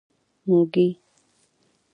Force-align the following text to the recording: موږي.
موږي. 0.47 0.87